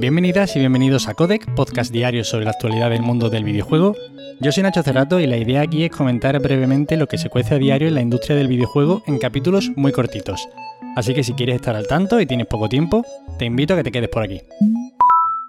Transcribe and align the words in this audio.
Bienvenidas 0.00 0.56
y 0.56 0.60
bienvenidos 0.60 1.08
a 1.08 1.14
Codec, 1.14 1.54
podcast 1.54 1.92
diario 1.92 2.24
sobre 2.24 2.46
la 2.46 2.52
actualidad 2.52 2.88
del 2.88 3.02
mundo 3.02 3.28
del 3.28 3.44
videojuego. 3.44 3.94
Yo 4.40 4.50
soy 4.50 4.62
Nacho 4.62 4.82
Cerrato 4.82 5.20
y 5.20 5.26
la 5.26 5.36
idea 5.36 5.60
aquí 5.60 5.84
es 5.84 5.90
comentar 5.90 6.40
brevemente 6.40 6.96
lo 6.96 7.06
que 7.06 7.18
se 7.18 7.28
cuece 7.28 7.54
a 7.54 7.58
diario 7.58 7.86
en 7.86 7.96
la 7.96 8.00
industria 8.00 8.34
del 8.34 8.48
videojuego 8.48 9.02
en 9.06 9.18
capítulos 9.18 9.70
muy 9.76 9.92
cortitos. 9.92 10.48
Así 10.96 11.12
que 11.12 11.22
si 11.22 11.34
quieres 11.34 11.56
estar 11.56 11.76
al 11.76 11.86
tanto 11.86 12.18
y 12.18 12.24
tienes 12.24 12.46
poco 12.46 12.70
tiempo, 12.70 13.04
te 13.38 13.44
invito 13.44 13.74
a 13.74 13.76
que 13.76 13.82
te 13.82 13.92
quedes 13.92 14.08
por 14.08 14.22
aquí. 14.22 14.40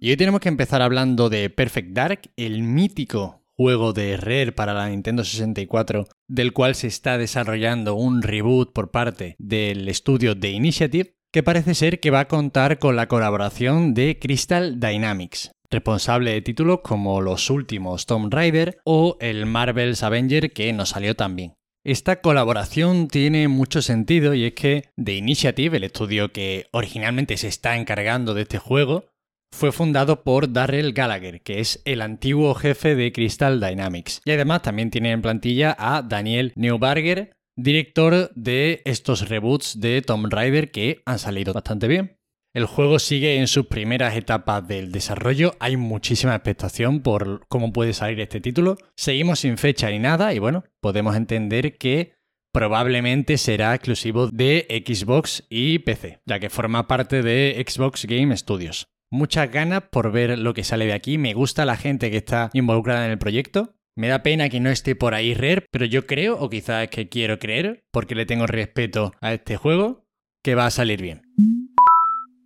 Y 0.02 0.10
hoy 0.10 0.18
tenemos 0.18 0.42
que 0.42 0.50
empezar 0.50 0.82
hablando 0.82 1.30
de 1.30 1.50
Perfect 1.50 1.94
Dark, 1.94 2.20
el 2.36 2.62
mítico 2.62 3.46
juego 3.56 3.94
de 3.94 4.18
Rare 4.18 4.52
para 4.52 4.74
la 4.74 4.90
Nintendo 4.90 5.24
64, 5.24 6.08
del 6.28 6.52
cual 6.52 6.76
se 6.76 6.88
está 6.88 7.18
desarrollando 7.18 7.96
un 7.96 8.22
reboot 8.22 8.74
por 8.74 8.92
parte 8.92 9.38
del 9.40 9.88
estudio 9.88 10.38
The 10.38 10.50
Initiative, 10.50 11.14
que 11.32 11.44
parece 11.44 11.76
ser 11.76 12.00
que 12.00 12.12
va 12.12 12.22
a 12.22 12.28
contar 12.28 12.78
con 12.78 12.96
la 12.96 13.08
colaboración 13.08 13.94
de 13.94 14.20
Crystal 14.20 14.80
Dynamics, 14.80 15.52
responsable 15.70 16.32
de 16.32 16.42
títulos 16.42 16.82
como 16.84 17.22
los 17.22 17.50
últimos 17.50 18.06
Tomb 18.06 18.34
Raider 18.34 18.80
o 18.84 19.18
el 19.22 19.46
Marvel's 19.46 20.04
Avenger 20.04 20.52
que 20.52 20.74
nos 20.74 20.90
salió 20.90 21.16
también. 21.16 21.54
Esta 21.84 22.22
colaboración 22.22 23.08
tiene 23.08 23.48
mucho 23.48 23.82
sentido 23.82 24.34
y 24.36 24.46
es 24.46 24.54
que 24.54 24.90
The 25.04 25.16
Initiative, 25.16 25.78
el 25.78 25.86
estudio 25.86 26.32
que 26.32 26.68
originalmente 26.74 27.38
se 27.38 27.48
está 27.48 27.78
encargando 27.78 28.34
de 28.34 28.44
este 28.44 28.60
juego, 28.60 29.06
fue 29.54 29.72
fundado 29.72 30.24
por 30.24 30.54
Darrell 30.54 30.94
Gallagher, 30.94 31.42
que 31.42 31.60
es 31.60 31.82
el 31.86 32.02
antiguo 32.02 32.54
jefe 32.56 32.96
de 32.96 33.12
Crystal 33.12 33.60
Dynamics. 33.60 34.22
Y 34.26 34.32
además 34.32 34.62
también 34.62 34.92
tiene 34.92 35.12
en 35.12 35.22
plantilla 35.22 35.76
a 35.78 36.04
Daniel 36.04 36.54
Neubarger, 36.56 37.32
director 37.56 38.32
de 38.36 38.82
estos 38.86 39.30
reboots 39.30 39.80
de 39.80 40.02
Tomb 40.02 40.32
Raider 40.32 40.72
que 40.72 41.02
han 41.06 41.20
salido 41.20 41.54
bastante 41.54 41.88
bien. 41.88 42.18
El 42.54 42.66
juego 42.66 43.00
sigue 43.00 43.38
en 43.38 43.48
sus 43.48 43.68
primeras 43.68 44.16
etapas 44.16 44.68
del 44.68 44.92
desarrollo, 44.92 45.56
hay 45.60 45.78
muchísima 45.78 46.36
expectación 46.36 47.02
por 47.02 47.48
cómo 47.48 47.72
puede 47.72 47.94
salir 47.94 48.20
este 48.20 48.42
título. 48.42 48.78
Seguimos 48.98 49.40
sin 49.40 49.58
fecha 49.58 49.90
ni 49.90 50.00
nada 50.00 50.34
y 50.34 50.40
bueno, 50.40 50.66
podemos 50.82 51.16
entender 51.16 51.78
que 51.78 52.14
probablemente 52.52 53.38
será 53.38 53.74
exclusivo 53.74 54.28
de 54.28 54.84
Xbox 54.86 55.46
y 55.50 55.80
PC, 55.80 56.20
ya 56.26 56.40
que 56.40 56.50
forma 56.50 56.88
parte 56.88 57.22
de 57.22 57.64
Xbox 57.66 58.06
Game 58.06 58.36
Studios 58.36 58.92
muchas 59.12 59.52
ganas 59.52 59.84
por 59.92 60.12
ver 60.12 60.40
lo 60.40 60.54
que 60.54 60.64
sale 60.64 60.86
de 60.86 60.94
aquí. 60.94 61.18
Me 61.18 61.34
gusta 61.34 61.66
la 61.66 61.78
gente 61.78 62.10
que 62.10 62.18
está 62.18 62.50
involucrada 62.54 63.06
en 63.06 63.12
el 63.12 63.20
proyecto. 63.20 63.76
Me 63.96 64.08
da 64.08 64.24
pena 64.24 64.48
que 64.48 64.60
no 64.60 64.70
esté 64.70 64.96
por 64.96 65.14
ahí 65.14 65.34
Rare, 65.34 65.66
pero 65.70 65.86
yo 65.86 66.06
creo, 66.08 66.40
o 66.40 66.50
quizás 66.50 66.84
es 66.84 66.90
que 66.90 67.10
quiero 67.10 67.40
creer, 67.40 67.84
porque 67.92 68.16
le 68.16 68.26
tengo 68.26 68.48
respeto 68.48 69.12
a 69.20 69.34
este 69.34 69.58
juego, 69.58 70.06
que 70.44 70.56
va 70.56 70.66
a 70.66 70.72
salir 70.72 71.02
bien. 71.02 71.22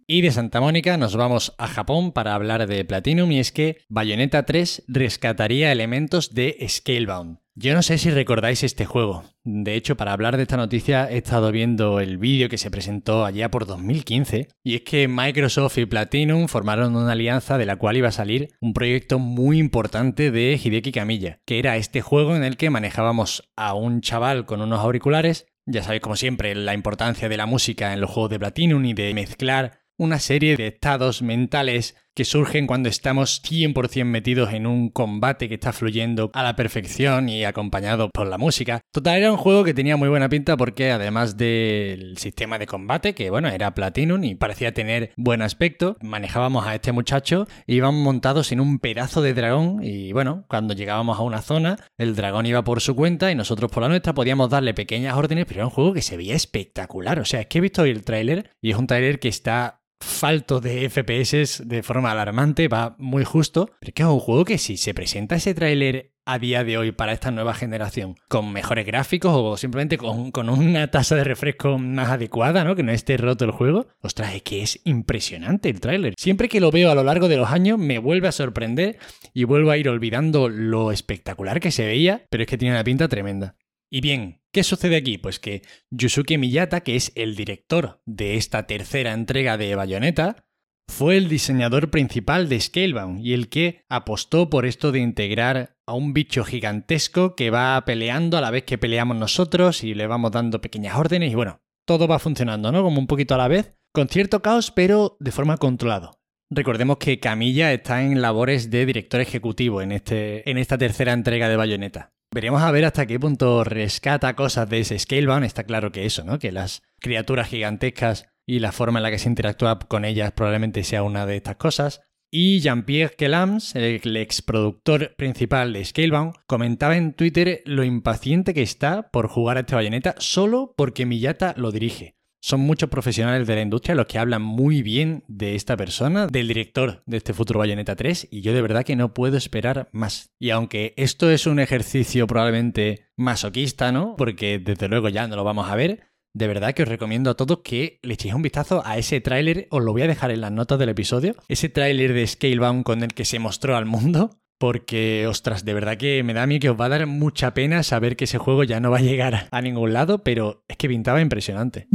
Y 0.07 0.21
de 0.21 0.31
Santa 0.31 0.59
Mónica 0.61 0.97
nos 0.97 1.15
vamos 1.15 1.55
a 1.57 1.67
Japón 1.67 2.11
para 2.11 2.35
hablar 2.35 2.67
de 2.67 2.85
Platinum 2.85 3.31
y 3.31 3.39
es 3.39 3.51
que 3.51 3.77
Bayonetta 3.89 4.43
3 4.43 4.85
rescataría 4.87 5.71
elementos 5.71 6.33
de 6.33 6.57
Scalebound. 6.67 7.39
Yo 7.57 7.73
no 7.73 7.81
sé 7.81 7.97
si 7.97 8.09
recordáis 8.09 8.63
este 8.63 8.85
juego. 8.85 9.23
De 9.45 9.75
hecho, 9.75 9.95
para 9.95 10.11
hablar 10.11 10.35
de 10.35 10.43
esta 10.43 10.57
noticia 10.57 11.09
he 11.09 11.17
estado 11.17 11.53
viendo 11.53 12.01
el 12.01 12.17
vídeo 12.17 12.49
que 12.49 12.57
se 12.57 12.69
presentó 12.69 13.23
allá 13.23 13.49
por 13.49 13.65
2015 13.65 14.49
y 14.61 14.75
es 14.75 14.81
que 14.81 15.07
Microsoft 15.07 15.77
y 15.77 15.85
Platinum 15.85 16.49
formaron 16.49 16.97
una 16.97 17.13
alianza 17.13 17.57
de 17.57 17.65
la 17.65 17.77
cual 17.77 17.95
iba 17.95 18.09
a 18.09 18.11
salir 18.11 18.49
un 18.59 18.73
proyecto 18.73 19.19
muy 19.19 19.57
importante 19.57 20.31
de 20.31 20.59
Hideki 20.61 20.91
Kamiya, 20.91 21.39
que 21.45 21.57
era 21.59 21.77
este 21.77 22.01
juego 22.01 22.35
en 22.35 22.43
el 22.43 22.57
que 22.57 22.69
manejábamos 22.69 23.49
a 23.55 23.73
un 23.73 24.01
chaval 24.01 24.45
con 24.45 24.61
unos 24.61 24.81
auriculares 24.81 25.47
ya 25.67 25.81
sabéis, 25.81 26.03
como 26.03 26.15
siempre, 26.15 26.53
la 26.53 26.75
importancia 26.75 27.27
de 27.27 27.37
la 27.37 27.47
música 27.47 27.91
en 27.91 27.99
los 27.99 28.11
juegos 28.11 28.29
de 28.29 28.39
Platinum 28.39 28.85
y 28.85 28.93
de 28.93 29.13
mezclar 29.15 29.79
una 29.97 30.19
serie 30.19 30.55
de 30.57 30.67
estados 30.67 31.23
mentales 31.23 31.95
que 32.15 32.25
surgen 32.25 32.65
cuando 32.65 32.87
estamos 32.87 33.41
100% 33.43 34.05
metidos 34.05 34.53
en 34.53 34.65
un 34.65 34.89
combate 34.89 35.49
que 35.49 35.55
está 35.55 35.73
fluyendo 35.73 36.31
a 36.33 36.43
la 36.43 36.55
perfección 36.55 37.27
y 37.27 37.43
acompañado 37.43 38.09
por 38.09 38.27
la 38.27 38.37
música. 38.37 38.81
Total, 38.91 39.17
era 39.17 39.31
un 39.31 39.37
juego 39.37 39.63
que 39.63 39.73
tenía 39.73 39.97
muy 39.97 40.07
buena 40.07 40.29
pinta 40.29 40.55
porque 40.55 40.91
además 40.91 41.37
del 41.37 42.17
sistema 42.17 42.57
de 42.57 42.67
combate, 42.67 43.13
que 43.13 43.29
bueno, 43.29 43.49
era 43.49 43.73
Platinum 43.73 44.23
y 44.23 44.35
parecía 44.35 44.73
tener 44.73 45.11
buen 45.17 45.41
aspecto, 45.41 45.97
manejábamos 46.01 46.65
a 46.65 46.75
este 46.75 46.93
muchacho 46.93 47.47
e 47.67 47.75
íbamos 47.75 48.01
montados 48.01 48.51
en 48.51 48.61
un 48.61 48.79
pedazo 48.79 49.21
de 49.21 49.33
dragón 49.33 49.81
y 49.83 50.13
bueno, 50.13 50.45
cuando 50.47 50.73
llegábamos 50.73 51.19
a 51.19 51.23
una 51.23 51.41
zona, 51.41 51.77
el 51.97 52.15
dragón 52.15 52.45
iba 52.45 52.63
por 52.63 52.79
su 52.79 52.95
cuenta 52.95 53.29
y 53.29 53.35
nosotros 53.35 53.69
por 53.69 53.83
la 53.83 53.89
nuestra 53.89 54.13
podíamos 54.13 54.49
darle 54.49 54.73
pequeñas 54.73 55.17
órdenes, 55.17 55.45
pero 55.45 55.59
era 55.59 55.65
un 55.65 55.71
juego 55.71 55.93
que 55.93 56.01
se 56.01 56.15
veía 56.15 56.35
espectacular. 56.35 57.19
O 57.19 57.25
sea, 57.25 57.41
es 57.41 57.47
que 57.47 57.57
he 57.57 57.61
visto 57.61 57.83
el 57.83 58.03
tráiler 58.03 58.51
y 58.61 58.71
es 58.71 58.77
un 58.77 58.87
tráiler 58.87 59.19
que 59.19 59.27
está 59.27 59.81
falto 59.99 60.61
de 60.61 60.89
FPS 60.89 61.67
de 61.67 61.83
forma 61.83 62.11
alarmante, 62.11 62.67
va 62.67 62.95
muy 62.99 63.23
justo. 63.23 63.71
Pero 63.79 63.93
que 63.93 64.03
es 64.03 64.09
un 64.09 64.19
juego 64.19 64.45
que 64.45 64.57
si 64.57 64.77
se 64.77 64.93
presenta 64.93 65.35
ese 65.35 65.53
tráiler 65.53 66.11
a 66.25 66.39
día 66.39 66.63
de 66.63 66.77
hoy 66.77 66.91
para 66.91 67.13
esta 67.13 67.29
nueva 67.29 67.53
generación, 67.53 68.15
con 68.27 68.51
mejores 68.51 68.85
gráficos 68.85 69.31
o 69.35 69.57
simplemente 69.57 69.97
con, 69.97 70.31
con, 70.31 70.49
una 70.49 70.89
tasa 70.89 71.15
de 71.15 71.23
refresco 71.23 71.77
más 71.77 72.09
adecuada, 72.09 72.63
¿no? 72.63 72.75
Que 72.75 72.83
no 72.83 72.91
esté 72.91 73.17
roto 73.17 73.45
el 73.45 73.51
juego. 73.51 73.87
Ostras, 74.01 74.33
es 74.33 74.41
que 74.41 74.63
es 74.63 74.81
impresionante 74.85 75.69
el 75.69 75.79
tráiler. 75.79 76.15
Siempre 76.17 76.49
que 76.49 76.59
lo 76.59 76.71
veo 76.71 76.89
a 76.89 76.95
lo 76.95 77.03
largo 77.03 77.27
de 77.27 77.37
los 77.37 77.51
años 77.51 77.77
me 77.77 77.99
vuelve 77.99 78.27
a 78.27 78.31
sorprender 78.31 78.97
y 79.33 79.43
vuelvo 79.43 79.69
a 79.69 79.77
ir 79.77 79.87
olvidando 79.87 80.49
lo 80.49 80.91
espectacular 80.91 81.59
que 81.59 81.71
se 81.71 81.85
veía, 81.85 82.25
pero 82.29 82.43
es 82.43 82.49
que 82.49 82.57
tiene 82.57 82.73
una 82.73 82.83
pinta 82.83 83.07
tremenda. 83.07 83.55
Y 83.95 84.01
bien, 84.01 84.41
¿qué 84.51 84.65
sucede 84.65 84.97
aquí? 84.97 85.17
Pues 85.17 85.39
que 85.39 85.61
Yusuke 85.89 86.37
Miyata, 86.37 86.81
que 86.81 86.97
es 86.97 87.13
el 87.15 87.37
director 87.37 88.01
de 88.05 88.35
esta 88.35 88.67
tercera 88.67 89.13
entrega 89.13 89.55
de 89.55 89.73
Bayonetta, 89.73 90.49
fue 90.85 91.15
el 91.15 91.29
diseñador 91.29 91.91
principal 91.91 92.49
de 92.49 92.59
Scalebound 92.59 93.25
y 93.25 93.33
el 93.33 93.47
que 93.47 93.85
apostó 93.87 94.49
por 94.49 94.65
esto 94.65 94.91
de 94.91 94.99
integrar 94.99 95.77
a 95.87 95.93
un 95.93 96.11
bicho 96.11 96.43
gigantesco 96.43 97.37
que 97.37 97.51
va 97.51 97.81
peleando 97.85 98.37
a 98.37 98.41
la 98.41 98.51
vez 98.51 98.65
que 98.65 98.77
peleamos 98.77 99.15
nosotros 99.15 99.81
y 99.81 99.93
le 99.93 100.07
vamos 100.07 100.33
dando 100.33 100.59
pequeñas 100.59 100.97
órdenes 100.97 101.31
y 101.31 101.35
bueno, 101.35 101.61
todo 101.87 102.05
va 102.05 102.19
funcionando, 102.19 102.73
¿no? 102.73 102.83
Como 102.83 102.99
un 102.99 103.07
poquito 103.07 103.35
a 103.35 103.37
la 103.37 103.47
vez, 103.47 103.75
con 103.93 104.09
cierto 104.09 104.41
caos 104.41 104.71
pero 104.71 105.15
de 105.21 105.31
forma 105.31 105.55
controlado. 105.55 106.19
Recordemos 106.49 106.97
que 106.97 107.21
Camilla 107.21 107.71
está 107.71 108.03
en 108.03 108.21
labores 108.21 108.69
de 108.69 108.85
director 108.85 109.21
ejecutivo 109.21 109.81
en, 109.81 109.93
este, 109.93 110.49
en 110.51 110.57
esta 110.57 110.77
tercera 110.77 111.13
entrega 111.13 111.47
de 111.47 111.55
Bayonetta. 111.55 112.14
Veremos 112.35 112.63
a 112.63 112.71
ver 112.71 112.83
hasta 112.83 113.05
qué 113.05 113.17
punto 113.17 113.63
rescata 113.63 114.35
cosas 114.35 114.69
de 114.69 114.79
ese 114.79 114.99
Scalebound. 114.99 115.45
Está 115.45 115.63
claro 115.63 115.93
que 115.93 116.05
eso, 116.05 116.25
¿no? 116.25 116.37
Que 116.37 116.51
las 116.51 116.83
criaturas 116.99 117.47
gigantescas 117.47 118.27
y 118.45 118.59
la 118.59 118.73
forma 118.73 118.99
en 118.99 119.03
la 119.03 119.11
que 119.11 119.19
se 119.19 119.29
interactúa 119.29 119.79
con 119.79 120.03
ellas 120.03 120.33
probablemente 120.33 120.83
sea 120.83 121.03
una 121.03 121.25
de 121.25 121.37
estas 121.37 121.55
cosas. 121.55 122.01
Y 122.29 122.59
Jean-Pierre 122.59 123.15
Kelams, 123.15 123.73
el 123.75 124.17
ex 124.17 124.41
productor 124.41 125.15
principal 125.15 125.71
de 125.71 125.85
Scalebound, 125.85 126.33
comentaba 126.45 126.97
en 126.97 127.13
Twitter 127.13 127.61
lo 127.63 127.85
impaciente 127.85 128.53
que 128.53 128.63
está 128.63 129.11
por 129.11 129.29
jugar 129.29 129.55
a 129.55 129.61
esta 129.61 129.77
bayoneta 129.77 130.15
solo 130.17 130.73
porque 130.75 131.05
Miyata 131.05 131.53
lo 131.55 131.71
dirige. 131.71 132.14
Son 132.45 132.59
muchos 132.59 132.91
profesionales 132.91 133.47
de 133.47 133.55
la 133.55 133.63
industria 133.63 133.95
los 133.95 134.05
que 134.05 134.19
hablan 134.19 134.43
muy 134.43 134.83
bien 134.83 135.23
de 135.27 135.55
esta 135.55 135.75
persona, 135.75 136.27
del 136.27 136.47
director 136.47 137.01
de 137.07 137.17
este 137.17 137.33
futuro 137.33 137.57
Bayonetta 137.57 137.95
3, 137.95 138.27
y 138.29 138.41
yo 138.41 138.53
de 138.53 138.61
verdad 138.61 138.83
que 138.83 138.95
no 138.95 139.15
puedo 139.15 139.35
esperar 139.35 139.89
más. 139.91 140.29
Y 140.37 140.51
aunque 140.51 140.93
esto 140.95 141.31
es 141.31 141.47
un 141.47 141.59
ejercicio 141.59 142.27
probablemente 142.27 143.07
masoquista, 143.17 143.91
¿no? 143.91 144.15
Porque 144.15 144.59
desde 144.59 144.87
luego 144.87 145.09
ya 145.09 145.27
no 145.27 145.35
lo 145.35 145.43
vamos 145.43 145.71
a 145.71 145.75
ver, 145.75 146.11
de 146.35 146.47
verdad 146.47 146.75
que 146.75 146.83
os 146.83 146.87
recomiendo 146.87 147.31
a 147.31 147.35
todos 147.35 147.61
que 147.63 147.99
le 148.03 148.13
echéis 148.13 148.35
un 148.35 148.43
vistazo 148.43 148.83
a 148.85 148.99
ese 148.99 149.21
tráiler, 149.21 149.67
os 149.71 149.83
lo 149.83 149.93
voy 149.93 150.03
a 150.03 150.07
dejar 150.07 150.29
en 150.29 150.41
las 150.41 150.51
notas 150.51 150.77
del 150.77 150.89
episodio, 150.89 151.33
ese 151.47 151.69
tráiler 151.69 152.13
de 152.13 152.27
Scalebound 152.27 152.83
con 152.83 153.01
el 153.01 153.15
que 153.15 153.25
se 153.25 153.39
mostró 153.39 153.75
al 153.75 153.87
mundo, 153.87 154.37
porque, 154.59 155.25
ostras, 155.27 155.65
de 155.65 155.73
verdad 155.73 155.97
que 155.97 156.23
me 156.23 156.33
da 156.33 156.43
a 156.43 156.47
mí 156.47 156.59
que 156.59 156.69
os 156.69 156.79
va 156.79 156.85
a 156.85 156.89
dar 156.89 157.07
mucha 157.07 157.53
pena 157.55 157.81
saber 157.81 158.15
que 158.15 158.25
ese 158.25 158.37
juego 158.37 158.63
ya 158.63 158.79
no 158.79 158.91
va 158.91 158.99
a 158.99 159.01
llegar 159.01 159.47
a 159.49 159.61
ningún 159.61 159.93
lado, 159.93 160.23
pero 160.23 160.63
es 160.67 160.77
que 160.77 160.87
pintaba 160.87 161.21
impresionante. 161.21 161.87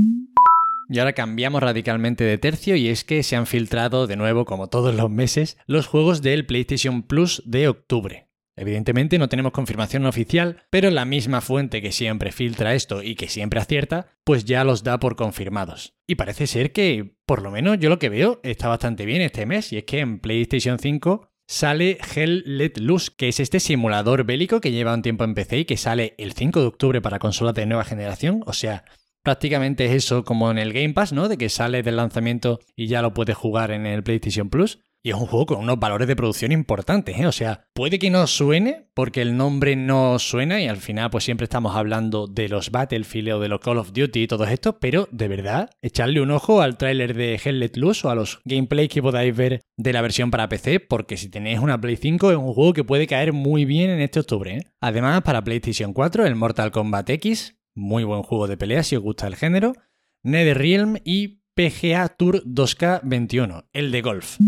Y 0.93 0.99
ahora 0.99 1.13
cambiamos 1.13 1.63
radicalmente 1.63 2.25
de 2.25 2.37
tercio 2.37 2.75
y 2.75 2.89
es 2.89 3.05
que 3.05 3.23
se 3.23 3.37
han 3.37 3.47
filtrado 3.47 4.09
de 4.09 4.17
nuevo, 4.17 4.45
como 4.45 4.67
todos 4.67 4.93
los 4.93 5.09
meses, 5.09 5.57
los 5.67 5.87
juegos 5.87 6.21
del 6.21 6.47
PlayStation 6.47 7.05
Plus 7.05 7.45
de 7.47 7.69
octubre. 7.69 8.27
Evidentemente 8.57 9.17
no 9.17 9.29
tenemos 9.29 9.53
confirmación 9.53 10.05
oficial, 10.05 10.65
pero 10.69 10.91
la 10.91 11.05
misma 11.05 11.41
fuente 11.41 11.81
que 11.81 11.93
siempre 11.93 12.33
filtra 12.33 12.75
esto 12.75 13.05
y 13.05 13.15
que 13.15 13.29
siempre 13.29 13.61
acierta, 13.61 14.09
pues 14.25 14.45
ya 14.45 14.65
los 14.65 14.83
da 14.83 14.99
por 14.99 15.15
confirmados. 15.15 15.95
Y 16.09 16.17
parece 16.17 16.49
ser 16.49 16.73
que, 16.73 17.15
por 17.25 17.41
lo 17.41 17.53
menos 17.53 17.79
yo 17.79 17.89
lo 17.89 18.01
que 18.01 18.09
veo, 18.09 18.41
está 18.43 18.67
bastante 18.67 19.07
bien 19.07 19.23
este 19.23 19.47
mes, 19.47 19.73
y 19.73 19.79
es 19.79 19.85
que 19.85 20.01
en 20.01 20.19
PlayStation 20.19 20.81
5 20.81 21.31
sale 21.47 21.99
Hell 22.15 22.43
Let 22.45 22.73
Loose, 22.79 23.13
que 23.17 23.29
es 23.29 23.39
este 23.39 23.61
simulador 23.61 24.25
bélico 24.25 24.61
que 24.61 24.73
lleva 24.73 24.93
un 24.93 25.03
tiempo 25.03 25.23
en 25.23 25.35
PC 25.35 25.61
y 25.61 25.65
que 25.67 25.77
sale 25.77 26.15
el 26.19 26.33
5 26.33 26.61
de 26.61 26.67
octubre 26.67 27.01
para 27.01 27.21
consolas 27.21 27.55
de 27.55 27.67
nueva 27.67 27.85
generación, 27.85 28.43
o 28.45 28.53
sea, 28.53 28.85
Prácticamente 29.23 29.85
es 29.85 29.93
eso 29.93 30.25
como 30.25 30.51
en 30.51 30.59
el 30.59 30.73
Game 30.73 30.95
Pass, 30.95 31.13
¿no? 31.13 31.29
De 31.29 31.37
que 31.37 31.49
sale 31.49 31.83
del 31.83 31.97
lanzamiento 31.97 32.61
y 32.75 32.87
ya 32.87 33.03
lo 33.03 33.13
puedes 33.13 33.37
jugar 33.37 33.71
en 33.71 33.87
el 33.87 34.03
PlayStation 34.03 34.49
Plus. 34.49 34.81
Y 35.03 35.11
es 35.11 35.17
un 35.17 35.27
juego 35.27 35.47
con 35.47 35.61
unos 35.61 35.81
valores 35.81 36.07
de 36.09 36.17
producción 36.17 36.53
importantes, 36.53 37.19
¿eh? 37.19 37.27
O 37.27 37.33
sea, 37.33 37.65
puede 37.73 37.99
que 37.99 38.11
no 38.11 38.27
suene, 38.27 38.91
porque 38.93 39.23
el 39.23 39.35
nombre 39.35 39.75
no 39.75 40.19
suena 40.19 40.61
y 40.61 40.69
al 40.69 40.77
final 40.77 41.09
pues 41.09 41.25
siempre 41.25 41.45
estamos 41.45 41.75
hablando 41.75 42.27
de 42.27 42.51
los 42.51 42.71
Battlefield 42.71 43.33
o 43.33 43.41
de 43.41 43.49
los 43.49 43.61
Call 43.61 43.79
of 43.79 43.95
Duty 43.95 44.25
y 44.25 44.27
todo 44.27 44.45
esto, 44.45 44.79
pero 44.79 45.09
de 45.11 45.29
verdad, 45.29 45.71
echarle 45.81 46.21
un 46.21 46.31
ojo 46.31 46.61
al 46.61 46.77
tráiler 46.77 47.15
de 47.15 47.41
Hell 47.43 47.61
Let 47.61 47.73
o 47.83 48.11
a 48.11 48.15
los 48.15 48.41
gameplay 48.45 48.89
que 48.89 49.01
podáis 49.01 49.35
ver 49.35 49.63
de 49.79 49.93
la 49.95 50.03
versión 50.03 50.31
para 50.31 50.51
PC, 50.51 50.81
porque 50.81 51.17
si 51.17 51.31
tenéis 51.31 51.61
una 51.61 51.81
Play 51.81 51.97
5 51.97 52.33
es 52.33 52.37
un 52.37 52.53
juego 52.53 52.75
que 52.75 52.85
puede 52.85 53.07
caer 53.07 53.33
muy 53.33 53.65
bien 53.65 53.89
en 53.89 54.01
este 54.01 54.21
octubre, 54.21 54.55
¿eh? 54.55 54.67
Además, 54.83 55.23
para 55.23 55.43
PlayStation 55.43 55.95
4, 55.95 56.27
el 56.27 56.35
Mortal 56.35 56.73
Kombat 56.73 57.09
X, 57.09 57.57
muy 57.75 58.05
buen 58.05 58.23
juego 58.23 58.47
de 58.47 58.57
pelea 58.57 58.83
si 58.83 58.97
os 58.97 59.03
gusta 59.03 59.27
el 59.27 59.37
género, 59.37 59.75
NetherRealm 60.23 60.97
y 61.05 61.41
PGA 61.55 62.09
Tour 62.09 62.45
2K21, 62.45 63.67
el 63.73 63.91
de 63.91 64.03
golf. 64.03 64.39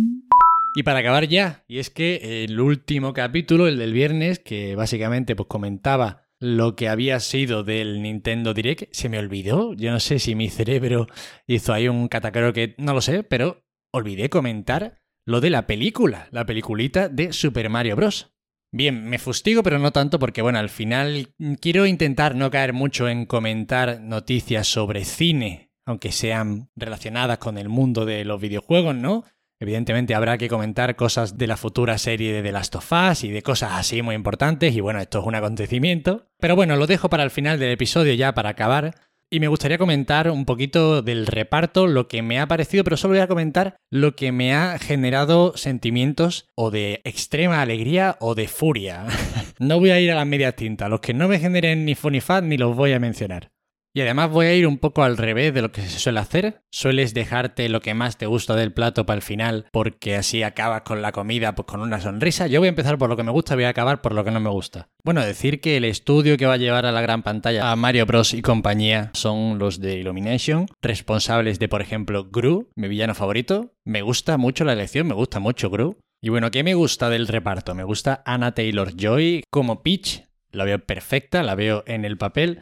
Y 0.74 0.84
para 0.84 1.00
acabar 1.00 1.28
ya, 1.28 1.64
y 1.68 1.78
es 1.78 1.90
que 1.90 2.44
el 2.44 2.58
último 2.58 3.12
capítulo, 3.12 3.68
el 3.68 3.78
del 3.78 3.92
viernes, 3.92 4.38
que 4.38 4.74
básicamente 4.74 5.36
pues 5.36 5.46
comentaba 5.46 6.28
lo 6.40 6.74
que 6.74 6.88
había 6.88 7.20
sido 7.20 7.62
del 7.62 8.02
Nintendo 8.02 8.54
Direct, 8.54 8.92
se 8.92 9.08
me 9.08 9.18
olvidó. 9.18 9.74
Yo 9.74 9.92
no 9.92 10.00
sé 10.00 10.18
si 10.18 10.34
mi 10.34 10.48
cerebro 10.48 11.06
hizo 11.46 11.72
ahí 11.72 11.88
un 11.88 12.08
catacaro 12.08 12.52
que 12.52 12.74
no 12.78 12.94
lo 12.94 13.00
sé, 13.00 13.22
pero 13.22 13.64
olvidé 13.92 14.28
comentar 14.28 14.98
lo 15.24 15.40
de 15.40 15.50
la 15.50 15.66
película, 15.66 16.28
la 16.32 16.46
peliculita 16.46 17.08
de 17.08 17.32
Super 17.32 17.68
Mario 17.70 17.94
Bros. 17.94 18.31
Bien, 18.74 19.04
me 19.04 19.18
fustigo, 19.18 19.62
pero 19.62 19.78
no 19.78 19.92
tanto 19.92 20.18
porque, 20.18 20.40
bueno, 20.40 20.58
al 20.58 20.70
final 20.70 21.34
quiero 21.60 21.84
intentar 21.84 22.34
no 22.34 22.50
caer 22.50 22.72
mucho 22.72 23.06
en 23.06 23.26
comentar 23.26 24.00
noticias 24.00 24.66
sobre 24.66 25.04
cine, 25.04 25.70
aunque 25.84 26.10
sean 26.10 26.70
relacionadas 26.74 27.36
con 27.36 27.58
el 27.58 27.68
mundo 27.68 28.06
de 28.06 28.24
los 28.24 28.40
videojuegos, 28.40 28.94
¿no? 28.94 29.24
Evidentemente 29.60 30.14
habrá 30.14 30.38
que 30.38 30.48
comentar 30.48 30.96
cosas 30.96 31.36
de 31.36 31.46
la 31.46 31.58
futura 31.58 31.98
serie 31.98 32.32
de 32.32 32.42
The 32.42 32.50
Last 32.50 32.74
of 32.74 32.90
Us 32.90 33.24
y 33.24 33.30
de 33.30 33.42
cosas 33.42 33.72
así 33.74 34.00
muy 34.00 34.14
importantes 34.14 34.74
y 34.74 34.80
bueno, 34.80 35.00
esto 35.00 35.20
es 35.20 35.26
un 35.26 35.34
acontecimiento. 35.34 36.26
Pero 36.40 36.56
bueno, 36.56 36.74
lo 36.76 36.86
dejo 36.86 37.10
para 37.10 37.22
el 37.24 37.30
final 37.30 37.60
del 37.60 37.72
episodio 37.72 38.14
ya 38.14 38.32
para 38.32 38.48
acabar. 38.48 38.94
Y 39.32 39.40
me 39.40 39.48
gustaría 39.48 39.78
comentar 39.78 40.30
un 40.30 40.44
poquito 40.44 41.00
del 41.00 41.26
reparto, 41.26 41.86
lo 41.86 42.06
que 42.06 42.20
me 42.20 42.38
ha 42.38 42.46
parecido, 42.46 42.84
pero 42.84 42.98
solo 42.98 43.14
voy 43.14 43.22
a 43.22 43.28
comentar 43.28 43.76
lo 43.90 44.14
que 44.14 44.30
me 44.30 44.54
ha 44.54 44.78
generado 44.78 45.56
sentimientos 45.56 46.50
o 46.54 46.70
de 46.70 47.00
extrema 47.04 47.62
alegría 47.62 48.18
o 48.20 48.34
de 48.34 48.46
furia. 48.46 49.06
no 49.58 49.80
voy 49.80 49.88
a 49.88 50.00
ir 50.00 50.12
a 50.12 50.16
las 50.16 50.26
medias 50.26 50.54
tintas, 50.54 50.90
los 50.90 51.00
que 51.00 51.14
no 51.14 51.28
me 51.28 51.38
generen 51.38 51.86
ni 51.86 51.94
fun 51.94 52.12
ni 52.12 52.20
fat 52.20 52.44
ni 52.44 52.58
los 52.58 52.76
voy 52.76 52.92
a 52.92 53.00
mencionar. 53.00 53.51
Y 53.94 54.00
además 54.00 54.30
voy 54.30 54.46
a 54.46 54.54
ir 54.54 54.66
un 54.66 54.78
poco 54.78 55.02
al 55.02 55.18
revés 55.18 55.52
de 55.52 55.60
lo 55.60 55.70
que 55.70 55.82
se 55.82 55.98
suele 55.98 56.20
hacer. 56.20 56.62
Sueles 56.70 57.12
dejarte 57.12 57.68
lo 57.68 57.80
que 57.82 57.92
más 57.92 58.16
te 58.16 58.24
gusta 58.24 58.56
del 58.56 58.72
plato 58.72 59.04
para 59.04 59.16
el 59.16 59.22
final 59.22 59.66
porque 59.70 60.16
así 60.16 60.42
acabas 60.42 60.82
con 60.82 61.02
la 61.02 61.12
comida 61.12 61.54
pues 61.54 61.66
con 61.66 61.80
una 61.80 62.00
sonrisa. 62.00 62.46
Yo 62.46 62.60
voy 62.60 62.68
a 62.68 62.70
empezar 62.70 62.96
por 62.96 63.10
lo 63.10 63.16
que 63.16 63.22
me 63.22 63.32
gusta, 63.32 63.54
voy 63.54 63.64
a 63.64 63.68
acabar 63.68 64.00
por 64.00 64.14
lo 64.14 64.24
que 64.24 64.30
no 64.30 64.40
me 64.40 64.48
gusta. 64.48 64.88
Bueno, 65.04 65.20
decir 65.20 65.60
que 65.60 65.76
el 65.76 65.84
estudio 65.84 66.38
que 66.38 66.46
va 66.46 66.54
a 66.54 66.58
llevar 66.58 66.86
a 66.86 66.92
la 66.92 67.02
gran 67.02 67.22
pantalla 67.22 67.70
a 67.70 67.76
Mario 67.76 68.06
Bros 68.06 68.32
y 68.32 68.40
compañía 68.40 69.10
son 69.12 69.58
los 69.58 69.78
de 69.78 69.98
Illumination, 69.98 70.66
responsables 70.80 71.58
de 71.58 71.68
por 71.68 71.82
ejemplo 71.82 72.30
Gru, 72.30 72.70
mi 72.74 72.88
villano 72.88 73.14
favorito. 73.14 73.74
Me 73.84 74.00
gusta 74.00 74.38
mucho 74.38 74.64
la 74.64 74.72
elección, 74.72 75.06
me 75.06 75.14
gusta 75.14 75.38
mucho 75.38 75.68
Gru. 75.68 75.98
Y 76.22 76.30
bueno, 76.30 76.50
¿qué 76.50 76.62
me 76.62 76.74
gusta 76.74 77.10
del 77.10 77.28
reparto? 77.28 77.74
Me 77.74 77.84
gusta 77.84 78.22
Anna 78.24 78.54
Taylor 78.54 78.96
Joy 78.96 79.42
como 79.50 79.82
Peach, 79.82 80.22
la 80.52 80.64
veo 80.64 80.78
perfecta, 80.78 81.42
la 81.42 81.54
veo 81.54 81.82
en 81.86 82.04
el 82.04 82.16
papel. 82.16 82.60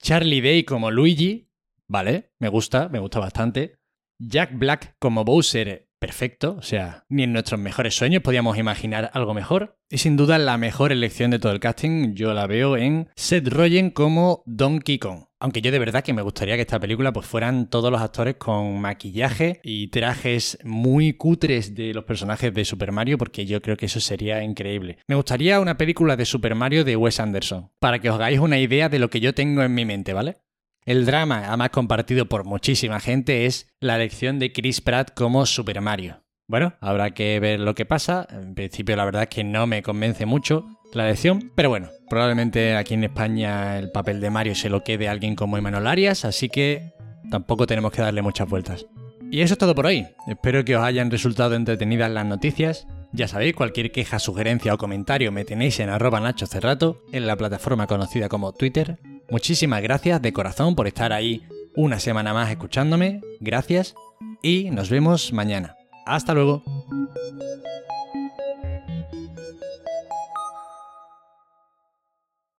Charlie 0.00 0.40
Day 0.40 0.64
como 0.64 0.90
Luigi, 0.90 1.50
vale, 1.86 2.32
me 2.38 2.48
gusta, 2.48 2.88
me 2.88 2.98
gusta 2.98 3.18
bastante. 3.18 3.78
Jack 4.18 4.56
Black 4.56 4.96
como 4.98 5.24
Bowser, 5.24 5.87
perfecto, 5.98 6.56
o 6.58 6.62
sea, 6.62 7.04
ni 7.08 7.22
en 7.22 7.32
nuestros 7.32 7.60
mejores 7.60 7.94
sueños 7.94 8.22
podíamos 8.22 8.58
imaginar 8.58 9.10
algo 9.14 9.34
mejor. 9.34 9.76
Y 9.90 9.98
sin 9.98 10.16
duda 10.16 10.38
la 10.38 10.58
mejor 10.58 10.92
elección 10.92 11.30
de 11.30 11.38
todo 11.38 11.52
el 11.52 11.60
casting 11.60 12.14
yo 12.14 12.34
la 12.34 12.46
veo 12.46 12.76
en 12.76 13.08
Seth 13.16 13.48
Rogen 13.48 13.90
como 13.90 14.42
Donkey 14.46 14.98
Kong. 14.98 15.24
Aunque 15.40 15.62
yo 15.62 15.70
de 15.70 15.78
verdad 15.78 16.02
que 16.02 16.12
me 16.12 16.22
gustaría 16.22 16.56
que 16.56 16.62
esta 16.62 16.80
película 16.80 17.12
pues 17.12 17.26
fueran 17.26 17.70
todos 17.70 17.92
los 17.92 18.00
actores 18.00 18.34
con 18.36 18.80
maquillaje 18.80 19.60
y 19.62 19.88
trajes 19.88 20.58
muy 20.64 21.12
cutres 21.12 21.74
de 21.74 21.94
los 21.94 22.04
personajes 22.04 22.52
de 22.52 22.64
Super 22.64 22.90
Mario 22.90 23.18
porque 23.18 23.46
yo 23.46 23.62
creo 23.62 23.76
que 23.76 23.86
eso 23.86 24.00
sería 24.00 24.42
increíble. 24.42 24.98
Me 25.06 25.14
gustaría 25.14 25.60
una 25.60 25.78
película 25.78 26.16
de 26.16 26.24
Super 26.24 26.54
Mario 26.54 26.84
de 26.84 26.96
Wes 26.96 27.20
Anderson 27.20 27.70
para 27.78 28.00
que 28.00 28.10
os 28.10 28.16
hagáis 28.16 28.40
una 28.40 28.58
idea 28.58 28.88
de 28.88 28.98
lo 28.98 29.10
que 29.10 29.20
yo 29.20 29.32
tengo 29.32 29.62
en 29.62 29.74
mi 29.74 29.84
mente, 29.84 30.12
¿vale? 30.12 30.38
El 30.88 31.04
drama, 31.04 31.44
además 31.48 31.68
compartido 31.68 32.30
por 32.30 32.46
muchísima 32.46 32.98
gente, 32.98 33.44
es 33.44 33.68
la 33.78 33.96
elección 33.96 34.38
de 34.38 34.54
Chris 34.54 34.80
Pratt 34.80 35.10
como 35.14 35.44
Super 35.44 35.82
Mario. 35.82 36.22
Bueno, 36.48 36.72
habrá 36.80 37.10
que 37.10 37.38
ver 37.40 37.60
lo 37.60 37.74
que 37.74 37.84
pasa. 37.84 38.26
En 38.30 38.54
principio 38.54 38.96
la 38.96 39.04
verdad 39.04 39.24
es 39.24 39.28
que 39.28 39.44
no 39.44 39.66
me 39.66 39.82
convence 39.82 40.24
mucho 40.24 40.64
la 40.94 41.04
elección, 41.04 41.52
pero 41.54 41.68
bueno, 41.68 41.90
probablemente 42.08 42.74
aquí 42.74 42.94
en 42.94 43.04
España 43.04 43.78
el 43.78 43.90
papel 43.90 44.18
de 44.22 44.30
Mario 44.30 44.54
se 44.54 44.70
lo 44.70 44.82
quede 44.82 45.10
alguien 45.10 45.36
como 45.36 45.58
Emanuel 45.58 45.86
Arias, 45.86 46.24
así 46.24 46.48
que 46.48 46.94
tampoco 47.30 47.66
tenemos 47.66 47.92
que 47.92 48.00
darle 48.00 48.22
muchas 48.22 48.48
vueltas. 48.48 48.86
Y 49.30 49.42
eso 49.42 49.52
es 49.52 49.58
todo 49.58 49.74
por 49.74 49.84
hoy. 49.84 50.06
Espero 50.26 50.64
que 50.64 50.74
os 50.74 50.82
hayan 50.82 51.10
resultado 51.10 51.54
entretenidas 51.54 52.10
las 52.10 52.24
noticias. 52.24 52.86
Ya 53.12 53.28
sabéis, 53.28 53.54
cualquier 53.54 53.92
queja, 53.92 54.18
sugerencia 54.18 54.72
o 54.72 54.78
comentario 54.78 55.32
me 55.32 55.44
tenéis 55.44 55.80
en 55.80 55.90
arroba 55.90 56.18
Nacho 56.18 56.46
Cerrato, 56.46 57.02
en 57.12 57.26
la 57.26 57.36
plataforma 57.36 57.86
conocida 57.86 58.30
como 58.30 58.54
Twitter. 58.54 58.98
Muchísimas 59.30 59.82
gracias 59.82 60.22
de 60.22 60.32
corazón 60.32 60.74
por 60.74 60.86
estar 60.86 61.12
ahí 61.12 61.42
una 61.76 62.00
semana 62.00 62.32
más 62.32 62.50
escuchándome. 62.50 63.20
Gracias 63.40 63.94
y 64.42 64.70
nos 64.70 64.88
vemos 64.88 65.32
mañana. 65.32 65.76
Hasta 66.06 66.32
luego. 66.32 66.62